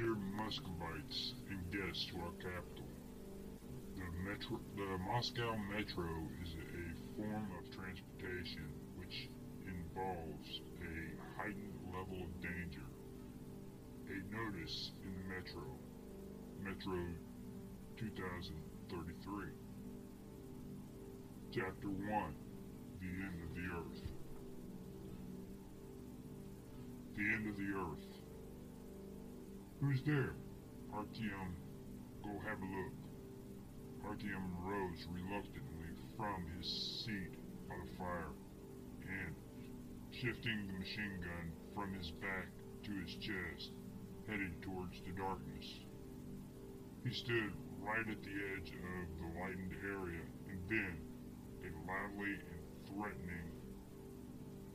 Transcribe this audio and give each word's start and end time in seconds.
Dear 0.00 0.16
Muscovites 0.32 1.34
and 1.50 1.60
guests 1.70 2.06
to 2.08 2.16
our 2.24 2.32
capital, 2.40 2.88
the, 3.96 4.08
metro, 4.24 4.56
the 4.74 4.96
Moscow 5.04 5.54
Metro 5.68 6.08
is 6.40 6.54
a 6.56 7.20
form 7.20 7.52
of 7.60 7.68
transportation 7.68 8.64
which 8.96 9.28
involves 9.60 10.60
a 10.80 10.96
heightened 11.36 11.76
level 11.92 12.16
of 12.24 12.32
danger. 12.40 12.88
A 14.08 14.16
notice 14.32 14.92
in 15.04 15.12
the 15.20 15.24
Metro, 15.34 15.68
Metro 16.64 16.96
2033. 17.98 19.52
Chapter 21.52 21.88
1 21.88 22.34
The 23.00 23.06
End 23.06 23.36
of 23.44 23.54
the 23.54 23.66
Earth. 23.76 24.00
The 27.18 27.22
End 27.22 27.48
of 27.50 27.56
the 27.58 27.70
Earth. 27.76 28.09
Who's 29.80 30.02
there? 30.04 30.36
Artyom, 30.92 31.40
um, 31.40 31.56
go 32.20 32.36
have 32.44 32.60
a 32.60 32.68
look. 32.68 32.92
Artyom 34.04 34.36
um, 34.36 34.68
rose 34.68 35.08
reluctantly 35.08 35.96
from 36.18 36.44
his 36.52 36.68
seat 37.00 37.32
by 37.66 37.80
the 37.80 37.96
fire 37.96 38.28
and, 39.08 39.32
shifting 40.12 40.68
the 40.68 40.76
machine 40.76 41.16
gun 41.24 41.48
from 41.72 41.94
his 41.96 42.10
back 42.20 42.52
to 42.84 42.92
his 42.92 43.08
chest, 43.24 43.72
headed 44.28 44.52
towards 44.60 45.00
the 45.00 45.16
darkness. 45.16 45.64
He 47.02 47.14
stood 47.16 47.56
right 47.80 48.04
at 48.04 48.20
the 48.20 48.36
edge 48.52 48.76
of 48.76 49.06
the 49.16 49.28
lightened 49.40 49.80
area 49.80 50.28
and 50.52 50.60
then, 50.68 50.92
as 51.64 51.72
loudly 51.88 52.36
and 52.36 52.62
threatening 52.84 53.48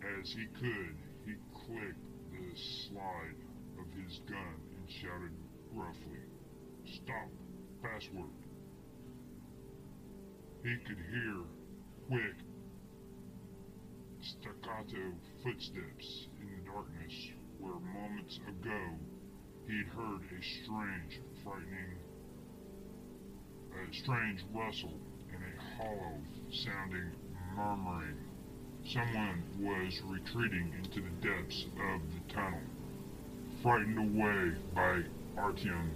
as 0.02 0.34
he 0.34 0.50
could, 0.58 0.98
he 1.30 1.38
clicked 1.54 2.10
the 2.34 2.58
slide 2.90 3.38
of 3.78 3.86
his 4.02 4.18
gun 4.26 4.65
and 4.86 4.94
shouted 5.02 5.32
gruffly, 5.74 6.22
Stop! 6.86 7.30
Password! 7.82 8.30
He 10.64 10.76
could 10.86 10.98
hear 10.98 11.42
quick, 12.08 12.36
staccato 14.22 15.14
footsteps 15.44 16.28
in 16.40 16.48
the 16.50 16.72
darkness 16.72 17.14
where 17.60 17.80
moments 17.80 18.40
ago 18.48 18.82
he'd 19.68 19.88
heard 19.88 20.22
a 20.22 20.42
strange, 20.64 21.20
frightening, 21.44 21.98
a 23.74 23.94
strange 24.04 24.44
rustle 24.54 25.00
and 25.34 25.42
a 25.44 25.78
hollow 25.78 26.18
sounding 26.52 27.12
murmuring. 27.56 28.18
Someone 28.86 29.44
was 29.60 30.00
retreating 30.06 30.74
into 30.78 31.02
the 31.02 31.28
depths 31.28 31.66
of 31.66 32.02
the 32.14 32.34
tunnel, 32.34 32.62
frightened 33.62 33.98
away 33.98 34.54
by 34.74 35.04
Artyom, 35.38 35.90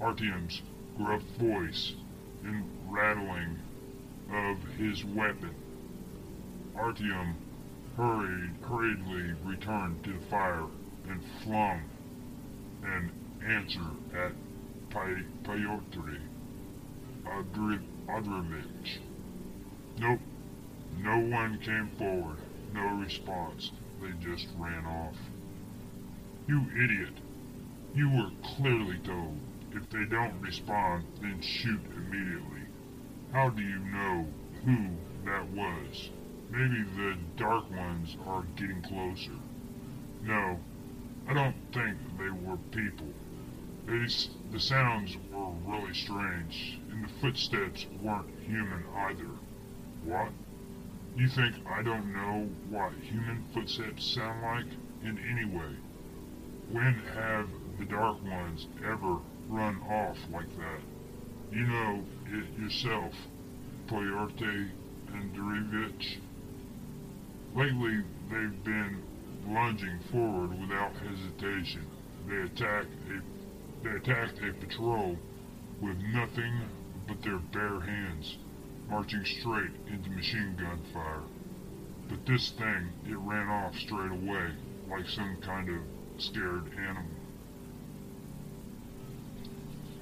Artyom's 0.00 0.62
gruff 0.96 1.22
voice 1.38 1.94
and 2.44 2.64
rattling 2.88 3.58
of 4.32 4.58
his 4.78 5.04
weapon. 5.04 5.54
Artyom 6.76 7.34
hurried, 7.96 8.54
hurriedly 8.62 9.34
returned 9.44 10.02
to 10.04 10.12
the 10.12 10.26
fire 10.30 10.66
and 11.08 11.20
flung 11.42 11.82
an 12.84 13.10
answer 13.46 13.80
at 14.14 14.32
Pyotr 14.90 16.20
Andreevich. 18.08 18.98
Nope, 19.98 20.20
no 20.98 21.18
one 21.18 21.58
came 21.60 21.90
forward. 21.98 22.38
No 22.72 22.82
response. 23.02 23.70
They 24.00 24.12
just 24.24 24.46
ran 24.58 24.86
off. 24.86 25.16
You 26.50 26.66
idiot. 26.82 27.14
You 27.94 28.10
were 28.10 28.30
clearly 28.42 28.98
told, 29.04 29.38
if 29.70 29.88
they 29.88 30.04
don't 30.04 30.40
respond, 30.40 31.04
then 31.22 31.40
shoot 31.40 31.80
immediately. 31.94 32.62
How 33.32 33.50
do 33.50 33.62
you 33.62 33.78
know 33.78 34.26
who 34.64 34.76
that 35.26 35.48
was? 35.50 36.10
Maybe 36.50 36.82
the 36.96 37.16
Dark 37.36 37.70
Ones 37.70 38.16
are 38.26 38.42
getting 38.56 38.82
closer. 38.82 39.38
No, 40.24 40.58
I 41.28 41.34
don't 41.34 41.54
think 41.72 41.96
they 42.18 42.30
were 42.30 42.56
people. 42.72 43.06
They, 43.86 44.08
the 44.50 44.58
sounds 44.58 45.16
were 45.32 45.52
really 45.64 45.94
strange, 45.94 46.80
and 46.90 47.04
the 47.04 47.12
footsteps 47.20 47.86
weren't 48.02 48.28
human 48.44 48.82
either. 48.96 49.30
What? 50.02 50.32
You 51.14 51.28
think 51.28 51.54
I 51.64 51.82
don't 51.82 52.12
know 52.12 52.48
what 52.68 52.90
human 53.04 53.44
footsteps 53.54 54.04
sound 54.04 54.42
like? 54.42 54.72
In 55.04 55.16
any 55.30 55.44
way, 55.44 55.76
when 56.72 56.94
have 57.14 57.48
the 57.80 57.84
Dark 57.84 58.22
Ones 58.22 58.68
ever 58.84 59.18
run 59.48 59.80
off 59.90 60.16
like 60.32 60.48
that? 60.56 60.80
You 61.50 61.66
know 61.66 62.04
it 62.26 62.60
yourself, 62.60 63.12
Pyotr 63.88 64.70
Andreevich. 65.12 66.18
Lately, 67.56 68.04
they've 68.30 68.64
been 68.64 69.02
lunging 69.48 69.98
forward 70.12 70.60
without 70.60 70.92
hesitation. 70.94 71.84
They 72.28 72.36
attack 72.36 72.86
a 73.08 73.20
they 73.82 73.96
attacked 73.96 74.38
a 74.38 74.52
patrol 74.52 75.16
with 75.80 75.96
nothing 76.12 76.60
but 77.08 77.20
their 77.22 77.38
bare 77.52 77.80
hands, 77.80 78.36
marching 78.88 79.24
straight 79.24 79.72
into 79.88 80.10
machine 80.10 80.54
gun 80.56 80.80
fire. 80.92 81.22
But 82.08 82.24
this 82.26 82.50
thing, 82.50 82.92
it 83.08 83.16
ran 83.16 83.48
off 83.48 83.74
straight 83.76 84.12
away, 84.12 84.52
like 84.88 85.08
some 85.08 85.38
kind 85.42 85.68
of 85.70 85.80
scared 86.20 86.70
animal. 86.76 87.04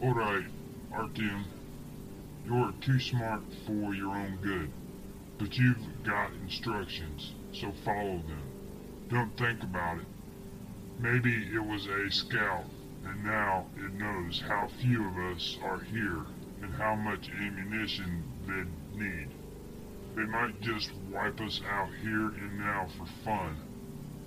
Alright, 0.02 0.46
Artyom, 0.92 1.44
you're 2.44 2.72
too 2.80 2.98
smart 2.98 3.42
for 3.66 3.94
your 3.94 4.16
own 4.16 4.38
good, 4.42 4.70
but 5.38 5.56
you've 5.56 6.02
got 6.02 6.32
instructions, 6.42 7.34
so 7.52 7.72
follow 7.84 8.18
them. 8.26 8.42
Don't 9.08 9.36
think 9.36 9.62
about 9.62 9.98
it. 9.98 10.06
Maybe 10.98 11.48
it 11.54 11.64
was 11.64 11.86
a 11.86 12.10
scout, 12.10 12.64
and 13.04 13.24
now 13.24 13.66
it 13.76 13.92
knows 13.94 14.42
how 14.46 14.68
few 14.80 15.06
of 15.06 15.16
us 15.36 15.56
are 15.62 15.80
here 15.80 16.24
and 16.62 16.74
how 16.74 16.96
much 16.96 17.30
ammunition 17.30 18.24
they'd 18.46 19.00
need. 19.00 19.28
They 20.16 20.24
might 20.24 20.60
just 20.60 20.90
wipe 21.12 21.40
us 21.40 21.60
out 21.70 21.90
here 22.02 22.28
and 22.28 22.58
now 22.58 22.88
for 22.98 23.06
fun, 23.24 23.56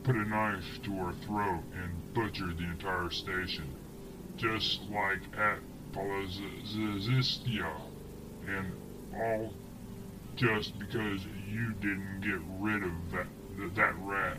put 0.04 0.16
a 0.16 0.28
knife 0.28 0.82
to 0.84 0.92
her 0.96 1.14
throat 1.26 1.64
and 1.76 2.14
butchered 2.14 2.58
the 2.58 2.64
entire 2.64 3.10
station, 3.12 3.76
just 4.38 4.82
like 4.90 5.22
at 5.38 5.60
Polezhaevskaya, 5.94 7.82
and 8.48 8.72
all 9.16 9.54
just 10.36 10.78
because 10.80 11.22
you 11.48 11.74
didn't 11.82 12.22
get 12.22 12.40
rid 12.60 12.84
of 12.84 12.92
that, 13.12 13.28
that 13.76 13.94
rat. 14.00 14.38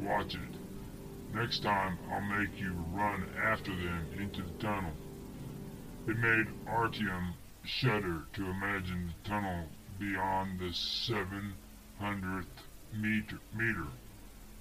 Watch 0.00 0.34
it. 0.34 1.34
Next 1.34 1.62
time, 1.62 1.98
I'll 2.10 2.20
make 2.20 2.58
you 2.58 2.72
run 2.92 3.24
after 3.40 3.70
them 3.70 4.06
into 4.18 4.42
the 4.42 4.58
tunnel. 4.58 4.92
It 6.06 6.16
made 6.18 6.46
Artyom 6.66 7.34
shudder 7.64 8.22
to 8.34 8.50
imagine 8.50 9.08
the 9.08 9.28
tunnel 9.28 9.68
beyond 9.98 10.58
the 10.58 10.70
700th 10.70 12.44
meter, 12.94 13.38
meter. 13.56 13.86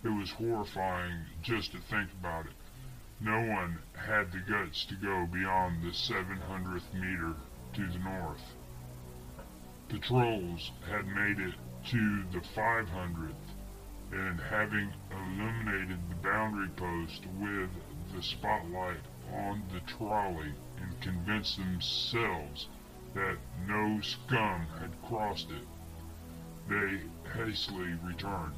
It 0.04 0.10
was 0.10 0.32
horrifying 0.32 1.26
just 1.42 1.72
to 1.72 1.78
think 1.78 2.12
about 2.20 2.46
it. 2.46 2.52
No 3.22 3.40
one 3.40 3.80
had 3.96 4.34
the 4.34 4.40
guts 4.40 4.84
to 4.86 4.96
go 4.96 5.26
beyond 5.28 5.82
the 5.82 5.92
700th 5.92 6.94
meter 6.94 7.34
to 7.74 7.88
the 7.88 8.00
north. 8.00 8.56
Patrols 9.88 10.72
had 10.90 11.08
made 11.08 11.40
it 11.40 11.54
to 11.86 12.24
the 12.34 12.40
500th 12.40 13.34
and 14.12 14.42
having 14.42 14.92
illuminated 15.10 16.00
the 16.10 16.16
boundary 16.16 16.70
post 16.76 17.26
with 17.40 17.70
the 18.14 18.22
spotlight 18.22 19.06
on 19.32 19.64
the 19.72 19.80
trolley 19.82 20.54
and 20.82 21.00
convinced 21.00 21.58
themselves 21.58 22.68
that 23.16 23.38
no 23.66 24.02
scum 24.02 24.68
had 24.80 24.92
crossed 25.08 25.50
it, 25.50 25.66
they 26.68 27.00
hastily 27.34 27.94
returned. 28.04 28.54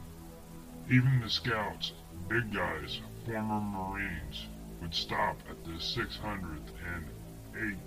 Even 0.87 1.19
the 1.19 1.29
scouts, 1.29 1.93
big 2.29 2.53
guys, 2.53 2.99
former 3.25 3.59
Marines, 3.59 4.45
would 4.81 4.93
stop 4.93 5.35
at 5.49 5.63
the 5.63 5.71
600th 5.71 6.69
and 6.95 7.77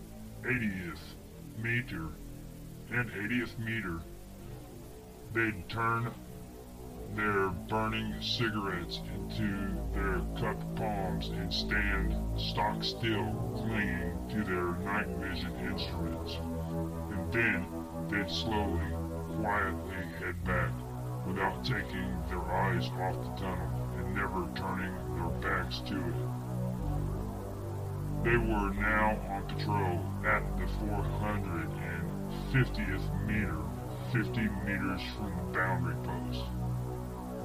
80th 0.43 0.99
meter 1.63 2.09
and 2.91 3.09
80th 3.11 3.57
meter. 3.61 4.01
They'd 5.33 5.69
turn 5.69 6.11
their 7.15 7.51
burning 7.69 8.21
cigarettes 8.21 9.01
into 9.15 9.77
their 9.95 10.21
cupped 10.41 10.75
palms 10.75 11.29
and 11.29 11.55
stand 11.55 12.17
stock 12.39 12.83
still, 12.83 13.33
clinging 13.57 14.29
to 14.31 14.43
their 14.43 14.73
night 14.85 15.07
vision 15.19 15.55
instruments. 15.71 16.35
And 17.13 17.33
then 17.33 17.67
they'd 18.09 18.31
slowly, 18.31 18.81
quietly 19.37 19.95
head 20.19 20.45
back, 20.45 20.73
without 21.29 21.63
taking 21.63 22.21
their 22.29 22.43
eyes 22.43 22.89
off 22.89 23.15
the 23.23 23.31
tunnel 23.41 23.71
and 23.99 24.15
never 24.15 24.49
turning 24.55 24.95
their 25.15 25.29
backs 25.45 25.81
to 25.81 25.95
it. 25.95 26.15
They 28.25 28.37
were 28.37 28.71
now 28.75 29.17
on 29.31 29.47
patrol 29.47 30.05
at 30.27 30.43
the 30.57 30.67
450th 30.83 33.27
meter, 33.27 33.63
50 34.13 34.41
meters 34.67 35.03
from 35.17 35.31
the 35.37 35.43
boundary 35.53 35.95
post. 36.03 36.45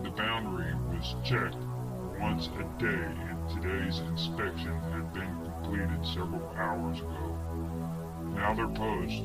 The 0.03 0.09
boundary 0.11 0.73
was 0.89 1.15
checked 1.23 1.57
once 2.19 2.47
a 2.47 2.63
day 2.81 2.87
and 2.87 3.49
today's 3.49 3.99
inspection 3.99 4.73
had 4.91 5.13
been 5.13 5.35
completed 5.43 6.03
several 6.05 6.49
hours 6.55 6.99
ago. 6.99 7.37
Now 8.33 8.53
their 8.55 8.69
post 8.69 9.23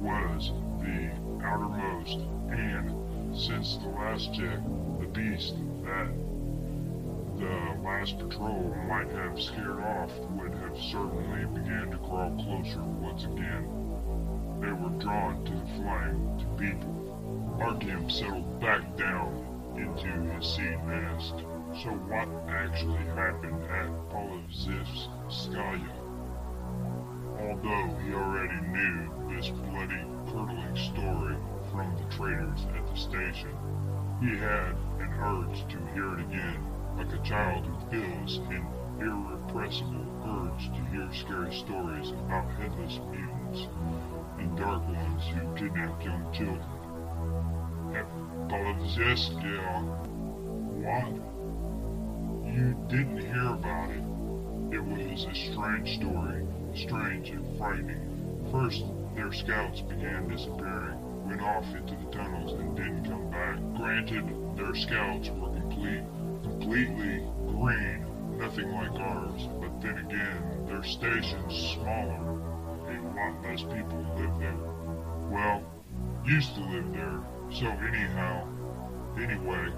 was 0.00 0.52
the 0.80 1.10
outermost 1.44 2.18
and, 2.50 3.01
since 3.34 3.78
the 3.78 3.88
last 3.88 4.34
check, 4.34 4.58
the 5.00 5.06
beast 5.06 5.54
that 5.84 6.08
the 7.38 7.80
last 7.82 8.18
patrol 8.18 8.76
might 8.86 9.08
have 9.10 9.40
scared 9.40 9.80
off 9.80 10.10
would 10.36 10.52
have 10.52 10.76
certainly 10.76 11.46
began 11.58 11.90
to 11.90 11.96
crawl 11.98 12.30
closer 12.44 12.82
once 13.00 13.24
again. 13.24 13.64
They 14.60 14.72
were 14.72 14.98
drawn 15.00 15.44
to 15.46 15.50
the 15.50 15.66
flame, 15.80 16.38
to 16.40 16.46
people. 16.60 17.56
Artyom 17.58 18.10
settled 18.10 18.60
back 18.60 18.96
down 18.98 19.32
into 19.76 20.08
his 20.34 20.46
seat 20.54 20.64
and 20.64 20.92
asked, 20.92 21.38
So 21.82 21.90
what 22.12 22.28
actually 22.50 23.04
happened 23.16 23.64
at 23.64 23.88
Polezhaevskaya? 24.10 25.88
Although 27.40 27.96
he 28.04 28.12
already 28.12 28.60
knew 28.68 29.34
this 29.34 29.48
bloody, 29.48 30.04
curdling 30.28 30.76
story 30.76 31.36
from 31.72 31.96
the 31.96 32.16
traders 32.16 32.66
at 32.76 32.86
the 32.86 32.96
station, 32.96 33.50
he 34.20 34.36
had 34.36 34.76
an 35.00 35.10
urge 35.24 35.66
to 35.72 35.78
hear 35.94 36.12
it 36.18 36.20
again 36.20 36.60
like 36.98 37.10
a 37.12 37.22
child 37.26 37.64
who 37.64 37.90
feels 37.90 38.38
an 38.50 38.66
irrepressible 39.00 40.04
urge 40.26 40.66
to 40.68 40.84
hear 40.92 41.08
scary 41.14 41.54
stories 41.54 42.10
about 42.10 42.46
headless 42.60 43.00
mutants 43.10 43.68
and 44.38 44.56
dark 44.58 44.86
ones 44.86 45.22
who 45.28 45.40
kidnap 45.56 46.04
young 46.04 46.30
children. 46.34 46.60
At 47.96 48.06
Polezhaevskaya, 48.48 49.82
what? 50.84 51.08
You 52.52 52.76
didn't 52.88 53.22
hear 53.22 53.48
about 53.48 53.90
it. 53.90 54.04
It 54.74 54.84
was 54.84 55.24
a 55.24 55.34
strange 55.34 55.96
story, 55.96 56.46
strange 56.74 57.30
and 57.30 57.56
frightening. 57.56 58.48
First, 58.52 58.84
their 59.14 59.32
scouts 59.32 59.80
began 59.80 60.28
disappearing, 60.28 60.98
off 61.40 61.64
into 61.74 61.94
the 61.94 62.10
tunnels 62.10 62.52
and 62.52 62.76
didn't 62.76 63.04
come 63.04 63.30
back. 63.30 63.58
Granted, 63.76 64.56
their 64.56 64.74
scouts 64.74 65.30
were 65.30 65.50
complete 65.50 66.02
completely 66.42 67.24
green, 67.46 68.04
nothing 68.38 68.70
like 68.72 68.92
ours, 68.92 69.48
but 69.60 69.80
then 69.80 69.98
again, 69.98 70.66
their 70.66 70.82
station's 70.82 71.54
smaller, 71.74 72.40
a 72.88 72.98
lot 73.16 73.42
less 73.42 73.62
people 73.62 74.04
live 74.16 74.38
there. 74.38 74.56
Well, 75.30 75.62
used 76.24 76.54
to 76.54 76.60
live 76.60 76.92
there, 76.92 77.20
so 77.50 77.66
anyhow, 77.66 78.46
anyway, 79.16 79.72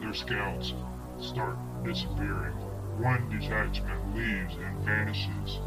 their 0.00 0.14
scouts 0.14 0.74
start 1.20 1.56
disappearing. 1.84 2.54
One 2.98 3.28
detachment 3.30 4.16
leaves 4.16 4.54
and 4.56 4.84
vanishes. 4.84 5.58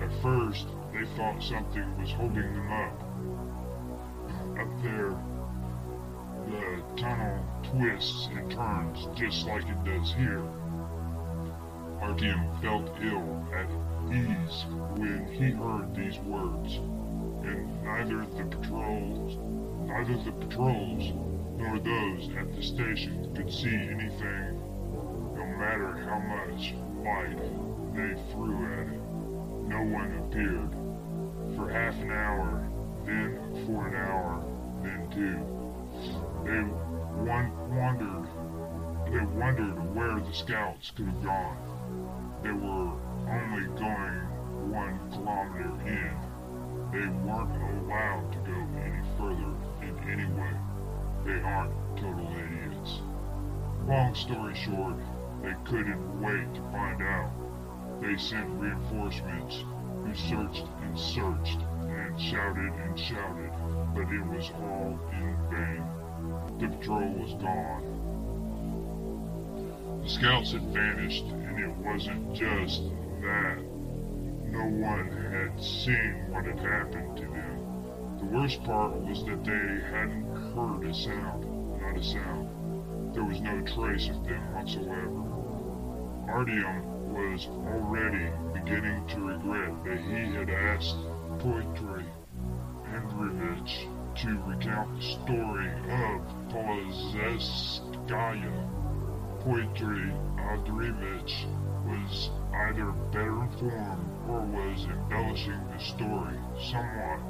At 0.00 0.10
first, 0.22 0.66
they 0.92 1.04
thought 1.16 1.42
something 1.42 1.98
was 1.98 2.12
holding 2.12 2.54
them 2.54 2.72
up. 2.72 3.57
Up 4.56 4.82
there, 4.82 5.10
uh, 5.10 5.20
the 6.46 7.00
tunnel 7.00 7.44
twists 7.64 8.28
and 8.32 8.50
turns 8.50 9.06
just 9.14 9.46
like 9.46 9.64
it 9.68 9.84
does 9.84 10.12
here. 10.14 10.42
Artyom 12.00 12.60
felt 12.62 12.88
ill 13.02 13.46
at 13.52 13.68
ease 14.12 14.64
when 14.96 15.26
he 15.32 15.50
heard 15.50 15.94
these 15.94 16.18
words, 16.20 16.76
and 17.44 17.84
neither 17.84 18.24
the 18.36 18.44
patrols, 18.56 19.36
neither 19.86 20.16
the 20.24 20.32
patrols 20.32 21.12
nor 21.56 21.78
those 21.78 22.30
at 22.38 22.54
the 22.54 22.62
station 22.62 23.34
could 23.34 23.52
see 23.52 23.74
anything, 23.74 24.60
no 25.36 25.44
matter 25.58 25.96
how 26.06 26.18
much 26.20 26.74
light 27.04 27.38
they 27.94 28.14
threw 28.32 28.64
at 28.72 28.86
it. 28.86 29.00
No 29.68 29.82
one 29.82 30.16
appeared. 30.24 30.72
For 31.56 31.68
half 31.68 31.94
an 32.00 32.12
hour, 32.12 32.67
then 33.08 33.64
for 33.64 33.88
an 33.88 33.94
hour, 33.96 34.44
then 34.82 35.08
two. 35.10 35.40
They 36.44 36.62
wondered, 37.74 38.28
they 39.10 39.24
wondered 39.38 39.94
where 39.94 40.20
the 40.20 40.32
scouts 40.32 40.92
could 40.94 41.06
have 41.06 41.24
gone. 41.24 41.56
They 42.42 42.52
were 42.52 42.92
only 43.32 43.66
going 43.80 44.20
one 44.70 44.98
kilometer 45.10 45.72
in. 45.88 46.12
They 46.92 47.08
weren't 47.24 47.56
allowed 47.86 48.32
to 48.32 48.38
go 48.44 48.58
any 48.84 49.02
further 49.16 49.54
in 49.82 49.94
any 50.08 50.26
way. 50.34 50.54
They 51.24 51.40
aren't 51.40 51.72
total 51.96 52.28
idiots. 52.36 53.00
Long 53.86 54.14
story 54.14 54.54
short, 54.54 54.96
they 55.42 55.54
couldn't 55.64 56.20
wait 56.20 56.54
to 56.54 56.60
find 56.72 57.02
out. 57.02 57.30
They 58.02 58.16
sent 58.18 58.48
reinforcements 58.60 59.64
who 60.04 60.14
searched 60.14 60.66
and 60.82 60.98
searched 60.98 61.58
shouted 62.18 62.72
and 62.84 62.98
shouted, 62.98 63.52
but 63.94 64.12
it 64.12 64.26
was 64.26 64.50
all 64.56 64.98
in 65.12 65.36
vain. 65.50 65.84
The 66.58 66.68
patrol 66.76 67.12
was 67.12 67.34
gone. 67.34 67.84
The 70.02 70.08
scouts 70.08 70.52
had 70.52 70.62
vanished, 70.62 71.26
and 71.26 71.58
it 71.60 71.76
wasn't 71.76 72.34
just 72.34 72.82
that. 73.22 73.58
No 74.50 74.64
one 74.64 75.08
had 75.30 75.62
seen 75.62 76.30
what 76.30 76.44
had 76.44 76.58
happened 76.58 77.16
to 77.18 77.24
them. 77.24 78.18
The 78.18 78.24
worst 78.24 78.64
part 78.64 78.96
was 78.96 79.24
that 79.24 79.44
they 79.44 79.80
hadn't 79.90 80.24
heard 80.54 80.86
a 80.86 80.94
sound, 80.94 81.44
not 81.80 81.96
a 81.96 82.02
sound. 82.02 82.48
There 83.14 83.24
was 83.24 83.40
no 83.40 83.60
trace 83.62 84.08
of 84.08 84.24
them 84.24 84.54
whatsoever. 84.54 85.24
Artyom 86.28 86.82
was 87.12 87.46
already 87.46 88.30
beginning 88.52 89.06
to 89.08 89.20
regret 89.20 89.84
that 89.84 90.00
he 90.00 90.34
had 90.34 90.50
asked 90.50 90.96
Pyotr 91.38 92.02
Andreevich 92.92 93.86
to 94.16 94.42
recount 94.48 94.96
the 94.96 95.02
story 95.02 95.68
of 95.68 96.20
Polezhaevskaya. 96.50 98.52
Pyotr 99.44 100.12
Andreevich 100.36 101.46
was 101.86 102.30
either 102.52 102.90
better 103.12 103.42
informed 103.44 104.10
or 104.28 104.40
was 104.40 104.84
embellishing 104.86 105.64
the 105.70 105.78
story 105.78 106.36
somewhat, 106.60 107.20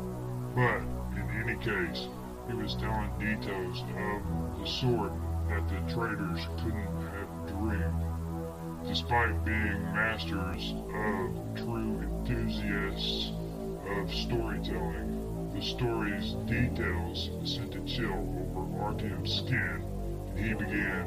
but 0.54 0.80
in 1.14 1.28
any 1.42 1.56
case, 1.62 2.08
he 2.48 2.54
was 2.54 2.74
telling 2.76 3.10
details 3.18 3.82
of 3.82 4.22
the 4.58 4.66
sort 4.66 5.12
that 5.50 5.68
the 5.68 5.80
traders 5.92 6.48
couldn't 6.56 7.02
have 7.12 7.28
dreamed. 7.46 8.04
Despite 8.86 9.44
being 9.44 9.82
masters 9.92 10.72
of 10.94 11.30
true 11.56 12.00
enthusiasts 12.00 13.32
of 13.97 14.12
storytelling, 14.12 15.50
the 15.54 15.62
story's 15.62 16.33
details 16.47 17.30
sent 17.45 17.75
a 17.75 17.80
chill 17.80 18.12
over 18.12 18.68
Artyom's 18.85 19.38
skin, 19.38 19.83
and 20.30 20.38
he 20.38 20.52
began, 20.54 21.07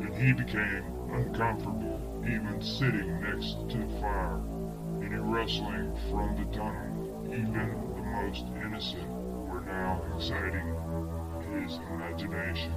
and 0.00 0.14
he 0.14 0.32
became 0.32 0.84
uncomfortable 1.12 2.00
even 2.24 2.60
sitting 2.60 3.20
next 3.20 3.68
to 3.70 3.78
the 3.78 4.00
fire. 4.00 4.40
Any 5.00 5.16
rustling 5.16 5.94
from 6.10 6.36
the 6.36 6.56
tunnel, 6.56 7.24
even 7.26 7.68
the 7.94 8.02
most 8.02 8.44
innocent, 8.64 9.08
were 9.48 9.60
now 9.60 10.02
exciting 10.16 10.74
his 11.52 11.78
imagination. 11.90 12.72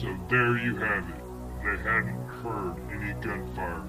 So 0.00 0.16
there 0.28 0.58
you 0.58 0.76
have 0.76 1.08
it. 1.08 1.22
They 1.62 1.76
hadn't 1.82 2.26
heard 2.42 2.76
any 2.92 3.12
gunfire, 3.14 3.84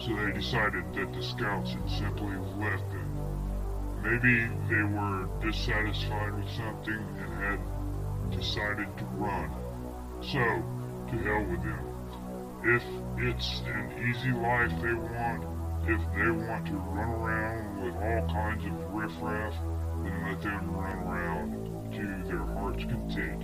so 0.00 0.16
they 0.16 0.32
decided 0.32 0.84
that 0.94 1.12
the 1.12 1.22
scouts 1.22 1.72
had 1.72 1.90
simply 1.90 2.36
left 2.58 2.90
them 2.90 3.10
Maybe 4.02 4.48
they 4.70 4.82
were 4.82 5.28
dissatisfied 5.42 6.34
with 6.34 6.48
something 6.56 7.04
and 7.18 7.32
had 7.44 8.30
decided 8.30 8.88
to 8.96 9.04
run. 9.16 9.50
So, 10.22 10.40
to 10.40 11.18
hell 11.22 11.44
with 11.44 11.62
them. 11.62 11.84
If 12.64 12.82
it's 13.18 13.60
an 13.66 13.92
easy 14.08 14.32
life 14.32 14.70
they 14.80 14.94
want, 14.94 15.44
if 15.84 16.00
they 16.16 16.30
want 16.30 16.66
to 16.66 16.76
run 16.76 17.10
around 17.10 17.84
with 17.84 17.94
all 17.94 18.26
kinds 18.28 18.64
of 18.64 18.94
riffraff, 18.94 19.54
then 20.02 20.24
let 20.26 20.40
them 20.40 20.74
run 20.74 20.98
around 21.00 21.92
to 21.92 22.28
their 22.28 22.44
heart's 22.56 22.84
content. 22.84 23.42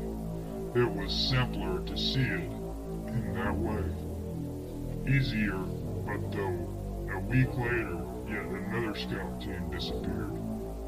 It 0.75 0.91
was 0.91 1.13
simpler 1.13 1.85
to 1.85 1.99
see 1.99 2.21
it 2.21 2.51
in 3.13 3.35
that 3.35 3.55
way. 3.55 3.85
Easier, 5.07 5.63
but 6.07 6.33
though, 6.33 7.13
a 7.13 7.21
week 7.21 7.53
later, 7.59 8.01
yet 8.29 8.47
another 8.47 8.95
scout 8.95 9.41
team 9.41 9.71
disappeared 9.71 10.37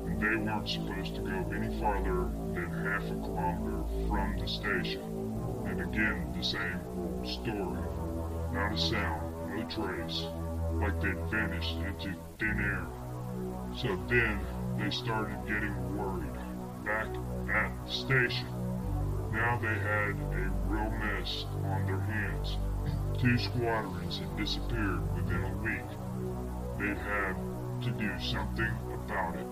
and 0.08 0.20
they 0.20 0.36
weren't 0.36 0.68
supposed 0.68 1.14
to 1.16 1.20
go 1.20 1.44
any 1.54 1.78
farther 1.80 2.30
than 2.54 2.70
half 2.82 3.02
a 3.04 3.14
kilometer 3.20 3.84
from 4.08 4.38
the 4.38 4.48
station. 4.48 5.02
And 5.66 5.80
again, 5.80 6.32
the 6.36 6.42
same 6.42 6.80
old 6.96 7.26
story. 7.26 7.82
Not 8.52 8.72
a 8.72 8.78
sound, 8.78 9.22
no 9.54 9.62
trace. 9.68 10.26
like 10.80 11.00
they'd 11.00 11.18
vanished 11.30 11.76
into 11.76 12.16
thin 12.38 12.58
air. 12.58 12.86
So 13.76 13.88
then 14.08 14.40
they 14.78 14.90
started 14.90 15.36
getting 15.46 15.74
worried. 15.96 16.32
Back 16.84 17.08
at 17.52 17.86
the 17.86 17.92
station, 17.92 18.48
now 19.32 19.58
they 19.60 19.68
had 19.68 20.16
a 20.16 20.50
real 20.66 20.90
mess 20.90 21.44
on 21.64 21.84
their 21.84 22.00
hands. 22.00 22.56
Two 23.18 23.36
squadrons 23.36 24.18
had 24.18 24.36
disappeared 24.36 25.02
within 25.16 25.42
a 25.42 25.56
week. 25.56 25.88
They'd 26.78 26.96
have 26.96 27.36
to 27.82 27.90
do 27.90 28.10
something 28.20 28.70
about 28.94 29.34
it, 29.34 29.46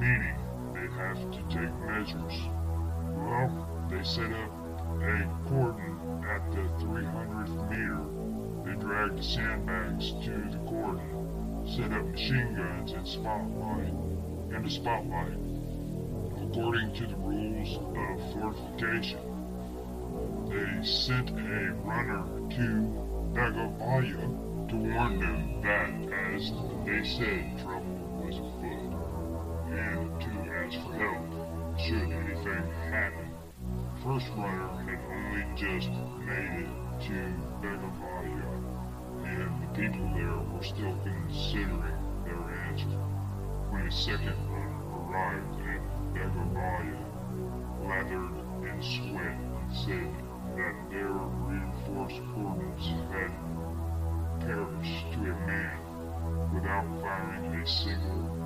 meaning 0.00 0.34
they'd 0.74 0.90
have 0.98 1.16
to 1.30 1.38
take 1.48 1.72
measures. 1.86 2.34
Well, 3.14 3.86
they 3.88 4.02
set 4.02 4.32
up 4.32 4.50
a 5.00 5.28
cordon 5.48 6.24
at 6.28 6.50
the 6.50 6.66
300th 6.84 7.70
meter. 7.70 8.02
They 8.64 8.74
dragged 8.84 9.18
the 9.18 9.22
sandbags 9.22 10.10
to 10.24 10.50
the 10.50 10.58
cordon, 10.68 11.68
set 11.76 11.92
up 11.92 12.04
machine 12.04 12.56
guns 12.56 12.90
and 12.92 13.06
spotlight 13.06 13.92
and 14.52 14.66
a 14.66 14.70
spotlight. 14.70 15.38
According 16.50 16.94
to 16.94 17.06
the 17.06 17.16
rules 17.16 17.76
of 17.76 18.32
fortification, 18.32 19.20
they 20.48 20.84
sent 20.84 21.30
a 21.30 21.72
runner 21.84 22.37
to 22.50 22.68
Begovaya 23.34 24.68
to 24.68 24.76
warn 24.76 25.20
them 25.20 25.60
that, 25.62 25.90
as 26.34 26.52
they 26.84 27.04
said, 27.04 27.58
trouble 27.62 27.98
was 28.24 28.36
afoot, 28.36 28.92
and 29.70 30.20
to 30.20 30.30
ask 30.54 30.76
for 30.84 30.94
help 30.94 31.78
should 31.78 32.10
anything 32.10 32.66
happen. 32.90 33.28
First 34.02 34.28
runner 34.36 34.68
had 34.86 35.00
only 35.10 35.44
just 35.56 35.90
made 36.24 36.64
it 36.64 36.70
to 37.06 37.18
Begovaya, 37.60 38.48
and 39.24 39.50
the 39.62 39.68
people 39.74 40.06
there 40.14 40.38
were 40.52 40.62
still 40.62 40.96
considering 41.02 42.00
their 42.24 42.42
answer. 42.66 42.98
When 43.70 43.86
a 43.86 43.92
second 43.92 44.36
runner 44.48 44.82
arrived 44.96 45.60
at 45.68 45.80
Begovaya, 46.14 46.98
lathered 47.84 48.36
in 48.68 48.82
sweat, 48.82 49.36
and 49.36 49.76
said 49.76 50.10
that 50.56 50.74
their 50.90 51.12
a 57.62 57.66
single 57.66 58.36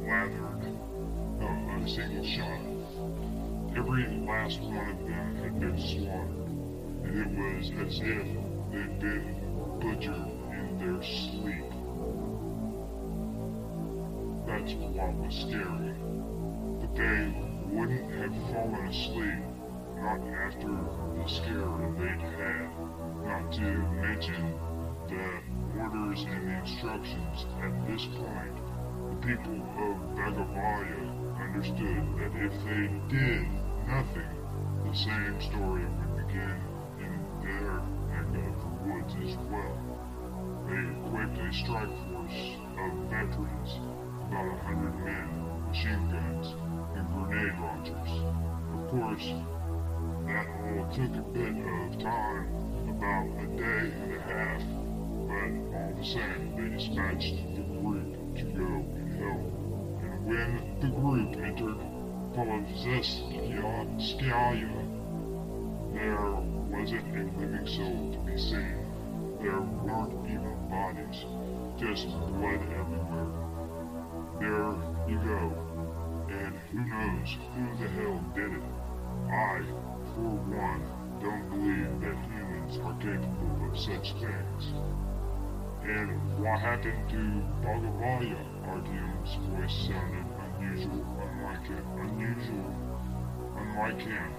lathered, 0.00 0.64
uh, 1.42 1.44
a 1.44 1.88
single 1.88 2.24
shot. 2.24 2.60
Every 3.76 4.06
last 4.26 4.60
one 4.62 4.88
of 4.88 4.98
them 5.06 5.36
had 5.42 5.60
been 5.60 5.78
slaughtered, 5.78 6.48
and 7.04 7.14
it 7.20 7.30
was 7.36 7.70
as 7.86 8.00
if 8.00 8.26
they'd 8.72 8.98
been 8.98 9.26
butchered 9.80 10.28
in 10.56 10.78
their 10.78 11.02
sleep. 11.02 11.68
That's 14.46 14.72
what 14.96 15.12
was 15.14 15.34
scary. 15.34 15.94
But 16.80 16.96
they 16.96 17.18
wouldn't 17.66 18.10
have 18.12 18.34
fallen 18.52 18.86
asleep, 18.86 19.44
not 20.00 20.20
after 20.46 20.72
the 21.14 21.28
scare 21.28 21.92
they'd 21.98 22.24
had, 22.40 22.70
not 23.24 23.52
to 23.52 23.68
mention 24.00 24.58
the 25.08 25.57
orders 25.80 26.24
and 26.28 26.48
the 26.48 26.54
instructions. 26.58 27.46
At 27.62 27.72
this 27.86 28.04
point, 28.16 28.56
the 29.10 29.16
people 29.26 29.58
of 29.78 29.94
Begovaya 30.16 31.00
understood 31.40 32.04
that 32.18 32.32
if 32.36 32.52
they 32.64 32.84
did 33.08 33.46
nothing, 33.86 34.32
the 34.84 34.94
same 34.94 35.40
story 35.40 35.84
would 35.84 36.26
begin 36.26 36.58
in 37.00 37.12
their 37.42 37.82
neck 38.32 38.56
of 38.56 38.60
the 38.60 38.70
woods 38.84 39.14
as 39.22 39.34
well. 39.50 39.76
They 40.68 40.82
equipped 40.84 41.38
a 41.38 41.52
strike 41.52 41.94
force 42.10 42.40
of 42.76 42.90
veterans, 43.08 43.70
about 44.28 44.46
a 44.46 44.58
hundred 44.64 44.96
men, 45.00 45.28
machine 45.68 46.04
guns, 46.10 46.46
and 46.94 47.06
grenade 47.14 47.56
launchers. 47.60 48.12
Of 48.74 48.80
course, 48.90 49.28
that 50.26 50.46
all 50.60 50.84
took 50.92 51.14
a 51.16 51.24
bit 51.32 51.56
of 51.56 51.98
time, 52.02 52.46
about 52.90 53.26
a 53.40 53.46
day 53.56 53.84
and 53.96 54.12
a 54.12 54.20
half, 54.20 54.62
but 55.38 55.50
all 55.76 55.94
the 55.96 56.04
same, 56.04 56.56
they 56.56 56.68
dispatched 56.76 57.36
the 57.54 57.62
group 57.62 58.34
to 58.36 58.44
go 58.44 58.84
and 58.96 59.12
help. 59.18 59.52
And 60.02 60.26
when 60.26 60.76
the 60.80 60.88
group 60.88 61.36
entered 61.36 61.78
Polezhaevskaya, 62.34 64.72
there 65.94 66.30
wasn't 66.70 67.16
a 67.16 67.18
living 67.38 67.66
soul 67.66 68.12
to 68.12 68.18
be 68.30 68.36
seen. 68.38 68.76
There 69.40 69.60
weren't 69.60 70.26
even 70.26 70.56
bodies, 70.68 71.24
just 71.78 72.08
blood 72.08 72.60
everywhere. 72.74 73.30
There 74.40 74.74
you 75.08 75.18
go. 75.24 75.52
And 76.30 76.54
who 76.70 76.80
knows 76.84 77.28
who 77.54 77.64
the 77.82 77.88
hell 77.90 78.18
did 78.34 78.52
it? 78.52 78.62
I, 79.30 79.62
for 80.14 80.32
one, 80.50 80.82
don't 81.20 81.48
believe 81.50 82.00
that 82.00 82.16
humans 82.30 82.74
are 82.84 82.96
capable 83.00 83.70
of 83.70 83.76
such 83.78 84.12
things. 84.20 84.64
And 85.88 86.44
what 86.44 86.60
happened 86.60 87.08
to 87.08 87.16
Begovaya? 87.64 88.36
Artyom's 88.68 89.34
voice 89.48 89.88
sounded 89.88 90.26
unusual, 90.44 91.00
unlike 91.16 91.64
him. 91.64 91.84
Unusual, 92.04 92.74
unlike 93.56 93.98
him. 93.98 94.30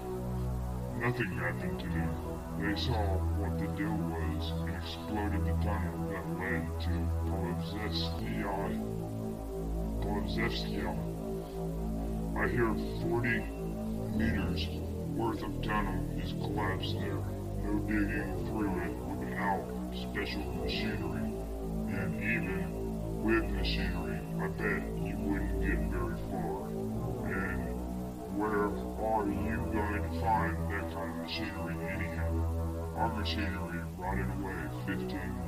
Nothing 1.00 1.32
happened 1.38 1.80
to 1.80 1.86
them. 1.88 2.14
They 2.60 2.76
saw 2.80 3.02
what 3.40 3.58
the 3.58 3.66
deal 3.74 3.90
was 3.90 4.52
and 4.62 4.76
exploded 4.76 5.42
the 5.44 5.56
tunnel 5.64 6.06
that 6.14 6.24
led 6.38 6.62
to 6.86 6.94
Polezhaevskaya. 7.26 8.54
Polezhaevskaya. 10.06 10.94
I 12.38 12.46
hear 12.46 12.70
40 13.02 13.26
meters 14.14 14.68
worth 15.16 15.42
of 15.42 15.62
tunnel 15.62 15.98
is 16.16 16.32
collapsed 16.32 16.94
there. 16.94 17.24
No 17.64 17.78
digging 17.88 18.46
through 18.46 18.78
it 18.86 18.94
without 19.18 19.66
special 19.92 20.44
machinery. 20.62 21.29
Even 22.20 23.24
with 23.24 23.44
machinery, 23.50 24.20
I 24.40 24.46
bet 24.48 24.82
you 25.00 25.16
wouldn't 25.24 25.60
get 25.60 25.78
very 25.88 26.16
far. 26.28 26.68
And 27.32 28.36
where 28.36 28.68
are 28.68 29.26
you 29.26 29.56
going 29.72 30.02
to 30.02 30.20
find 30.20 30.56
that 30.68 30.92
kind 30.92 31.10
of 31.10 31.16
machinery 31.24 31.76
anyhow? 31.88 32.30
Our 32.96 33.08
machinery 33.16 33.80
rotted 33.96 34.28
away 34.36 34.60
15 34.86 35.40